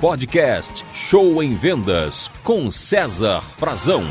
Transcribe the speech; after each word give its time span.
Podcast 0.00 0.84
Show 0.92 1.42
em 1.42 1.56
Vendas 1.56 2.30
com 2.44 2.70
César 2.70 3.40
Frazão. 3.40 4.04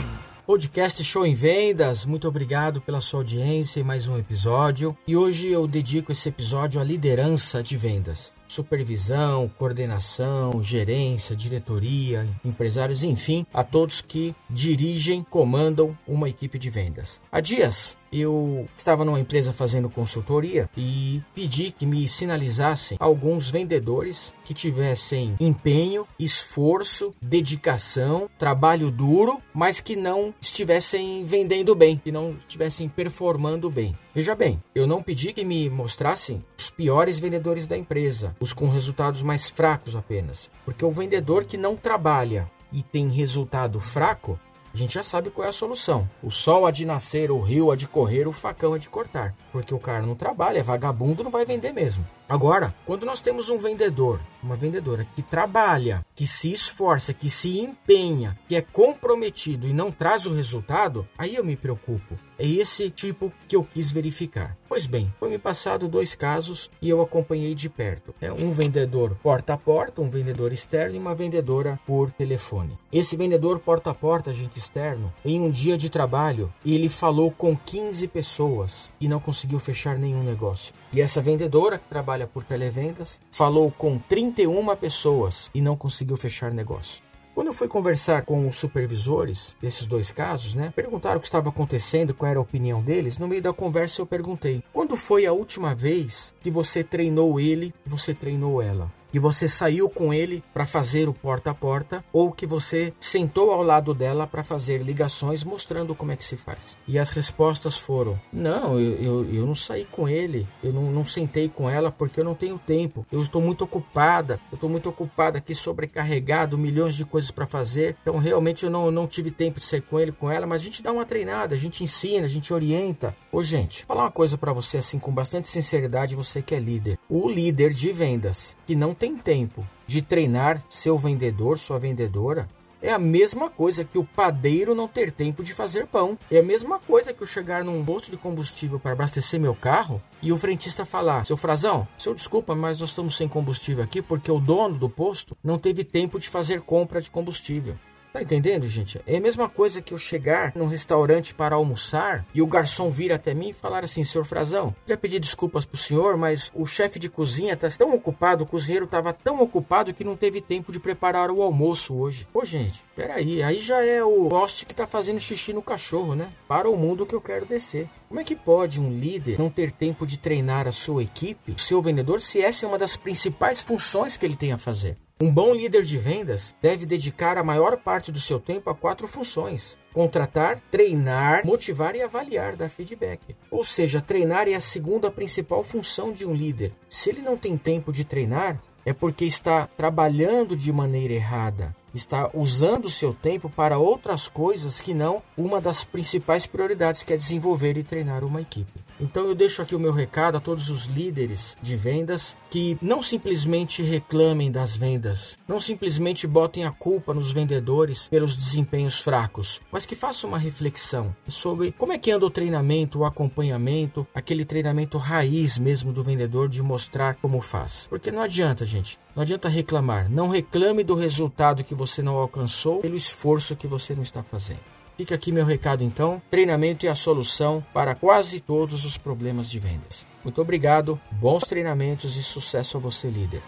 Podcast 0.43 1.03
Show 1.03 1.23
em 1.27 1.35
Vendas, 1.35 2.07
muito 2.07 2.27
obrigado 2.27 2.81
pela 2.81 2.99
sua 2.99 3.19
audiência 3.19 3.79
em 3.81 3.83
mais 3.83 4.07
um 4.07 4.17
episódio. 4.17 4.97
E 5.05 5.15
hoje 5.15 5.47
eu 5.47 5.67
dedico 5.67 6.11
esse 6.11 6.27
episódio 6.27 6.81
à 6.81 6.83
liderança 6.83 7.61
de 7.61 7.77
vendas 7.77 8.33
supervisão, 8.55 9.51
coordenação, 9.57 10.63
gerência, 10.63 11.35
diretoria, 11.35 12.27
empresários, 12.43 13.03
enfim, 13.03 13.45
a 13.53 13.63
todos 13.63 13.99
que 13.99 14.33
dirigem, 14.49 15.23
comandam 15.23 15.97
uma 16.07 16.29
equipe 16.29 16.57
de 16.57 16.69
vendas. 16.69 17.19
Há 17.31 17.41
dias 17.41 17.97
eu 18.11 18.67
estava 18.77 19.03
numa 19.03 19.19
empresa 19.19 19.51
fazendo 19.51 19.89
consultoria 19.89 20.69
e 20.77 21.21
pedi 21.33 21.71
que 21.71 21.85
me 21.85 22.07
sinalizassem 22.07 22.97
alguns 22.99 23.49
vendedores 23.49 24.33
que 24.45 24.53
tivessem 24.53 25.35
empenho, 25.39 26.07
esforço, 26.17 27.13
dedicação, 27.21 28.29
trabalho 28.37 28.89
duro, 28.89 29.41
mas 29.53 29.81
que 29.81 29.95
não 29.95 30.33
estivessem 30.39 31.25
vendendo 31.25 31.75
bem, 31.75 31.97
que 31.97 32.11
não 32.11 32.37
estivessem 32.47 32.87
performando 32.87 33.69
bem. 33.69 33.97
Veja 34.13 34.33
bem, 34.33 34.63
eu 34.73 34.87
não 34.87 35.03
pedi 35.03 35.33
que 35.33 35.43
me 35.43 35.69
mostrassem 35.69 36.41
os 36.57 36.69
piores 36.69 37.19
vendedores 37.19 37.67
da 37.67 37.77
empresa, 37.77 38.33
os 38.45 38.53
com 38.53 38.69
resultados 38.69 39.23
mais 39.23 39.49
fracos 39.49 39.95
apenas, 39.95 40.51
porque 40.63 40.85
o 40.85 40.91
vendedor 40.91 41.45
que 41.45 41.57
não 41.57 41.75
trabalha 41.75 42.47
e 42.71 42.83
tem 42.83 43.09
resultado 43.09 43.79
fraco, 43.79 44.39
a 44.71 44.77
gente 44.77 44.93
já 44.93 45.01
sabe 45.01 45.31
qual 45.31 45.47
é 45.47 45.49
a 45.49 45.53
solução. 45.53 46.07
O 46.21 46.29
sol 46.29 46.67
há 46.67 46.69
de 46.69 46.85
nascer, 46.85 47.31
o 47.31 47.41
rio 47.41 47.71
há 47.71 47.75
de 47.75 47.87
correr, 47.87 48.27
o 48.27 48.31
facão 48.31 48.75
há 48.75 48.77
de 48.77 48.87
cortar. 48.87 49.33
Porque 49.51 49.73
o 49.73 49.79
cara 49.79 50.05
não 50.05 50.13
trabalha, 50.13 50.59
é 50.59 50.63
vagabundo, 50.63 51.23
não 51.23 51.31
vai 51.31 51.43
vender 51.43 51.71
mesmo. 51.71 52.05
Agora, 52.29 52.71
quando 52.85 53.03
nós 53.03 53.19
temos 53.19 53.49
um 53.49 53.57
vendedor, 53.57 54.19
uma 54.45 54.55
vendedora 54.55 55.05
que 55.15 55.21
trabalha, 55.21 56.05
que 56.15 56.27
se 56.27 56.53
esforça, 56.53 57.13
que 57.13 57.29
se 57.29 57.59
empenha, 57.59 58.37
que 58.47 58.55
é 58.55 58.61
comprometido 58.61 59.67
e 59.67 59.73
não 59.73 59.91
traz 59.91 60.25
o 60.25 60.33
resultado, 60.33 61.07
aí 61.17 61.35
eu 61.35 61.43
me 61.43 61.55
preocupo. 61.55 62.17
É 62.37 62.45
esse 62.45 62.89
tipo 62.89 63.31
que 63.47 63.55
eu 63.55 63.63
quis 63.63 63.91
verificar. 63.91 64.57
Pois 64.67 64.85
bem, 64.85 65.13
foi 65.17 65.29
me 65.29 65.37
passado 65.37 65.87
dois 65.87 66.15
casos 66.15 66.69
e 66.81 66.89
eu 66.89 67.01
acompanhei 67.01 67.55
de 67.55 67.69
perto. 67.69 68.13
É 68.19 68.31
um 68.31 68.51
vendedor 68.51 69.15
porta 69.23 69.53
a 69.53 69.57
porta, 69.57 70.01
um 70.01 70.09
vendedor 70.09 70.51
externo 70.51 70.95
e 70.95 70.99
uma 70.99 71.15
vendedora 71.15 71.79
por 71.85 72.11
telefone. 72.11 72.77
Esse 72.91 73.15
vendedor 73.15 73.59
porta 73.59 73.91
a 73.91 73.93
porta, 73.93 74.31
agente 74.31 74.59
externo, 74.59 75.13
em 75.23 75.39
um 75.39 75.49
dia 75.49 75.77
de 75.77 75.89
trabalho, 75.89 76.53
ele 76.65 76.89
falou 76.89 77.31
com 77.31 77.55
15 77.55 78.07
pessoas 78.09 78.89
e 78.99 79.07
não 79.07 79.19
conseguiu 79.19 79.59
fechar 79.59 79.97
nenhum 79.97 80.23
negócio. 80.23 80.73
E 80.91 81.01
essa 81.01 81.21
vendedora 81.21 81.77
que 81.77 81.89
trabalha 81.89 82.27
por 82.27 82.43
televendas 82.43 83.19
falou 83.31 83.71
com 83.71 83.99
31 84.35 84.75
pessoas 84.75 85.49
e 85.55 85.61
não 85.61 85.77
conseguiu 85.77 86.17
fechar 86.17 86.51
negócio. 86.51 87.01
Quando 87.33 87.47
eu 87.47 87.53
fui 87.53 87.67
conversar 87.67 88.23
com 88.23 88.47
os 88.47 88.57
supervisores 88.57 89.55
desses 89.61 89.85
dois 89.85 90.11
casos, 90.11 90.53
né, 90.53 90.71
perguntaram 90.75 91.17
o 91.17 91.19
que 91.21 91.27
estava 91.27 91.49
acontecendo, 91.49 92.13
qual 92.13 92.29
era 92.29 92.39
a 92.39 92.41
opinião 92.41 92.81
deles. 92.81 93.17
No 93.17 93.27
meio 93.27 93.41
da 93.41 93.53
conversa 93.53 94.01
eu 94.01 94.05
perguntei: 94.05 94.61
"Quando 94.73 94.97
foi 94.97 95.25
a 95.25 95.33
última 95.33 95.73
vez 95.73 96.33
que 96.41 96.51
você 96.51 96.83
treinou 96.83 97.39
ele, 97.39 97.73
você 97.85 98.13
treinou 98.13 98.61
ela?" 98.61 98.91
Que 99.15 99.19
você 99.19 99.47
saiu 99.47 99.89
com 99.89 100.13
ele 100.13 100.43
para 100.53 100.65
fazer 100.65 101.07
o 101.07 101.13
porta 101.13 101.51
a 101.51 101.53
porta 101.53 102.03
ou 102.11 102.33
que 102.33 102.45
você 102.45 102.91
sentou 102.99 103.49
ao 103.49 103.63
lado 103.63 103.93
dela 103.93 104.27
para 104.27 104.43
fazer 104.43 104.81
ligações 104.81 105.41
mostrando 105.41 105.95
como 105.95 106.11
é 106.11 106.17
que 106.17 106.25
se 106.25 106.35
faz. 106.35 106.59
E 106.85 106.99
as 106.99 107.11
respostas 107.11 107.77
foram: 107.77 108.19
não, 108.33 108.77
eu, 108.77 108.95
eu, 108.95 109.33
eu 109.33 109.45
não 109.45 109.55
saí 109.55 109.85
com 109.85 110.09
ele, 110.09 110.45
eu 110.61 110.73
não, 110.73 110.91
não 110.91 111.05
sentei 111.05 111.47
com 111.47 111.69
ela 111.69 111.89
porque 111.89 112.19
eu 112.19 112.25
não 112.25 112.35
tenho 112.35 112.59
tempo, 112.59 113.05
eu 113.09 113.21
estou 113.21 113.41
muito 113.41 113.63
ocupada, 113.63 114.37
eu 114.51 114.55
estou 114.55 114.69
muito 114.69 114.89
ocupada 114.89 115.37
aqui, 115.37 115.55
sobrecarregado, 115.55 116.57
milhões 116.57 116.93
de 116.93 117.05
coisas 117.05 117.31
para 117.31 117.47
fazer, 117.47 117.95
então 118.01 118.17
realmente 118.17 118.65
eu 118.65 118.69
não, 118.69 118.91
não 118.91 119.07
tive 119.07 119.31
tempo 119.31 119.61
de 119.61 119.65
sair 119.65 119.79
com 119.79 119.97
ele, 119.97 120.11
com 120.11 120.29
ela, 120.29 120.45
mas 120.45 120.59
a 120.59 120.65
gente 120.65 120.83
dá 120.83 120.91
uma 120.91 121.05
treinada, 121.05 121.55
a 121.55 121.57
gente 121.57 121.85
ensina, 121.85 122.25
a 122.25 122.29
gente 122.29 122.53
orienta. 122.53 123.15
Ô 123.31 123.41
gente, 123.41 123.85
falar 123.85 124.03
uma 124.03 124.11
coisa 124.11 124.37
para 124.37 124.51
você 124.51 124.79
assim 124.79 124.99
com 124.99 125.13
bastante 125.13 125.47
sinceridade, 125.47 126.15
você 126.15 126.41
que 126.41 126.53
é 126.53 126.59
líder. 126.59 126.99
O 127.09 127.29
líder 127.29 127.71
de 127.71 127.93
vendas 127.93 128.57
que 128.67 128.75
não 128.75 128.93
tem 128.93 129.04
tem 129.05 129.15
tempo 129.15 129.63
de 129.85 130.01
treinar 130.01 130.63
seu 130.67 130.97
vendedor, 130.97 131.59
sua 131.59 131.77
vendedora, 131.77 132.47
é 132.81 132.91
a 132.91 132.97
mesma 132.97 133.51
coisa 133.51 133.83
que 133.83 133.99
o 133.99 134.03
padeiro 134.03 134.73
não 134.73 134.87
ter 134.87 135.11
tempo 135.11 135.43
de 135.43 135.53
fazer 135.53 135.85
pão. 135.85 136.17
É 136.31 136.39
a 136.39 136.43
mesma 136.43 136.79
coisa 136.79 137.13
que 137.13 137.21
eu 137.21 137.27
chegar 137.27 137.63
num 137.63 137.85
posto 137.85 138.09
de 138.09 138.17
combustível 138.17 138.79
para 138.79 138.93
abastecer 138.93 139.39
meu 139.39 139.53
carro 139.53 140.01
e 140.23 140.31
o 140.31 140.37
frentista 140.37 140.85
falar: 140.85 141.23
Seu 141.23 141.37
Frazão, 141.37 141.87
seu 141.99 142.15
desculpa, 142.15 142.55
mas 142.55 142.79
nós 142.79 142.89
estamos 142.89 143.15
sem 143.15 143.27
combustível 143.27 143.83
aqui 143.83 144.01
porque 144.01 144.31
o 144.31 144.39
dono 144.39 144.77
do 144.77 144.89
posto 144.89 145.37
não 145.43 145.59
teve 145.59 145.83
tempo 145.83 146.19
de 146.19 146.27
fazer 146.27 146.61
compra 146.61 146.99
de 146.99 147.11
combustível. 147.11 147.75
Tá 148.15 148.21
entendendo, 148.21 148.65
gente? 148.65 148.97
É 149.05 149.17
a 149.17 149.19
mesma 149.19 149.49
coisa 149.49 149.81
que 149.81 149.93
eu 149.93 149.97
chegar 149.97 150.53
num 150.55 150.67
restaurante 150.67 151.35
para 151.35 151.57
almoçar 151.57 152.25
e 152.33 152.41
o 152.41 152.47
garçom 152.47 152.89
vir 152.89 153.11
até 153.11 153.33
mim 153.33 153.49
e 153.49 153.53
falar 153.53 153.83
assim: 153.83 154.05
Senhor 154.05 154.23
Frazão, 154.23 154.73
já 154.87 154.95
pedi 154.95 155.19
desculpas 155.19 155.65
pro 155.65 155.77
senhor, 155.77 156.15
mas 156.15 156.49
o 156.55 156.65
chefe 156.65 156.97
de 156.97 157.09
cozinha 157.09 157.57
tá 157.57 157.69
tão 157.69 157.93
ocupado, 157.93 158.45
o 158.45 158.47
cozinheiro 158.47 158.87
tava 158.87 159.11
tão 159.11 159.41
ocupado 159.41 159.93
que 159.93 160.05
não 160.05 160.15
teve 160.15 160.39
tempo 160.39 160.71
de 160.71 160.79
preparar 160.79 161.29
o 161.29 161.41
almoço 161.41 161.93
hoje. 161.93 162.25
Pô, 162.31 162.45
gente, 162.45 162.81
peraí, 162.95 163.43
aí 163.43 163.59
já 163.59 163.83
é 163.83 164.01
o 164.01 164.29
poste 164.29 164.65
que 164.65 164.73
tá 164.73 164.87
fazendo 164.87 165.19
xixi 165.19 165.51
no 165.51 165.61
cachorro, 165.61 166.15
né? 166.15 166.29
Para 166.47 166.69
o 166.69 166.77
mundo 166.77 167.05
que 167.05 167.13
eu 167.13 167.19
quero 167.19 167.45
descer. 167.45 167.89
Como 168.07 168.21
é 168.21 168.23
que 168.23 168.33
pode 168.33 168.79
um 168.79 168.97
líder 168.97 169.37
não 169.37 169.49
ter 169.49 169.71
tempo 169.73 170.07
de 170.07 170.17
treinar 170.17 170.69
a 170.69 170.71
sua 170.71 171.03
equipe, 171.03 171.51
o 171.51 171.59
seu 171.59 171.81
vendedor, 171.81 172.21
se 172.21 172.39
essa 172.39 172.65
é 172.65 172.69
uma 172.69 172.77
das 172.77 172.95
principais 172.95 173.59
funções 173.59 174.15
que 174.15 174.25
ele 174.25 174.37
tem 174.37 174.53
a 174.53 174.57
fazer? 174.57 174.95
Um 175.21 175.31
bom 175.31 175.53
líder 175.53 175.83
de 175.83 175.97
vendas 175.97 176.53
deve 176.61 176.85
dedicar 176.85 177.37
a 177.37 177.43
maior 177.43 177.77
parte 177.77 178.11
do 178.11 178.19
seu 178.19 178.37
tempo 178.37 178.69
a 178.69 178.75
quatro 178.75 179.07
funções: 179.07 179.77
contratar, 179.93 180.61
treinar, 180.69 181.45
motivar 181.45 181.95
e 181.95 182.01
avaliar, 182.01 182.57
dar 182.57 182.69
feedback. 182.69 183.33
Ou 183.49 183.63
seja, 183.63 184.01
treinar 184.01 184.49
é 184.49 184.55
a 184.55 184.59
segunda 184.59 185.09
principal 185.09 185.63
função 185.63 186.11
de 186.11 186.25
um 186.25 186.33
líder. 186.33 186.73
Se 186.89 187.09
ele 187.09 187.21
não 187.21 187.37
tem 187.37 187.57
tempo 187.57 187.93
de 187.93 188.03
treinar, 188.03 188.61
é 188.85 188.91
porque 188.91 189.23
está 189.23 189.67
trabalhando 189.67 190.53
de 190.53 190.69
maneira 190.73 191.13
errada 191.13 191.73
está 191.97 192.29
usando 192.33 192.85
o 192.85 192.89
seu 192.89 193.13
tempo 193.13 193.49
para 193.49 193.77
outras 193.77 194.27
coisas 194.27 194.81
que 194.81 194.93
não 194.93 195.21
uma 195.37 195.61
das 195.61 195.83
principais 195.83 196.45
prioridades, 196.45 197.03
que 197.03 197.13
é 197.13 197.17
desenvolver 197.17 197.77
e 197.77 197.83
treinar 197.83 198.23
uma 198.23 198.41
equipe. 198.41 198.84
Então 198.99 199.25
eu 199.25 199.35
deixo 199.35 199.61
aqui 199.61 199.75
o 199.75 199.79
meu 199.79 199.91
recado 199.91 200.37
a 200.37 200.39
todos 200.39 200.69
os 200.69 200.85
líderes 200.85 201.57
de 201.61 201.75
vendas 201.75 202.35
que 202.49 202.77
não 202.81 203.01
simplesmente 203.01 203.83
reclamem 203.83 204.51
das 204.51 204.77
vendas, 204.77 205.37
não 205.47 205.59
simplesmente 205.59 206.25
botem 206.25 206.65
a 206.65 206.71
culpa 206.71 207.13
nos 207.13 207.31
vendedores 207.31 208.07
pelos 208.07 208.35
desempenhos 208.35 208.99
fracos, 208.99 209.59
mas 209.71 209.85
que 209.85 209.95
façam 209.95 210.29
uma 210.29 210.39
reflexão 210.39 211.15
sobre 211.27 211.71
como 211.73 211.91
é 211.91 211.97
que 211.97 212.11
anda 212.11 212.25
o 212.25 212.29
treinamento, 212.29 212.99
o 212.99 213.05
acompanhamento, 213.05 214.07
aquele 214.13 214.45
treinamento 214.45 214.97
raiz 214.97 215.57
mesmo 215.57 215.91
do 215.91 216.03
vendedor 216.03 216.47
de 216.47 216.61
mostrar 216.61 217.15
como 217.15 217.41
faz. 217.41 217.87
Porque 217.89 218.11
não 218.11 218.21
adianta, 218.21 218.65
gente, 218.65 218.97
não 219.15 219.23
adianta 219.23 219.47
reclamar. 219.47 220.09
Não 220.09 220.27
reclame 220.27 220.83
do 220.83 220.95
resultado 220.95 221.63
que 221.63 221.73
você 221.73 222.01
não 222.01 222.17
alcançou 222.17 222.79
pelo 222.79 222.97
esforço 222.97 223.55
que 223.55 223.67
você 223.67 223.95
não 223.95 224.03
está 224.03 224.21
fazendo. 224.21 224.74
Fica 224.97 225.15
aqui 225.15 225.31
meu 225.31 225.45
recado 225.45 225.83
então. 225.83 226.21
Treinamento 226.29 226.85
é 226.85 226.89
a 226.89 226.95
solução 226.95 227.63
para 227.73 227.93
quase 227.93 228.39
todos 228.39 228.85
os 228.85 228.97
problemas 228.97 229.49
de 229.49 229.59
vendas. 229.59 230.05
Muito 230.23 230.41
obrigado, 230.41 230.99
bons 231.11 231.43
treinamentos 231.43 232.15
e 232.17 232.23
sucesso 232.23 232.77
a 232.77 232.79
você, 232.79 233.09
líder. 233.09 233.41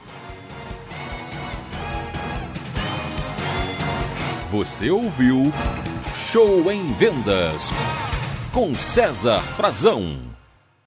Você 4.52 4.90
ouviu 4.90 5.52
Show 6.31 6.72
em 6.72 6.94
Vendas 6.94 7.69
com 8.53 8.74
César 8.74 9.41
Frazão. 9.41 10.37